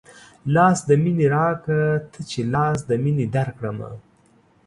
[0.55, 1.79] لاس د مينې راکه
[2.11, 3.89] تۀ چې لاس د مينې درکړمه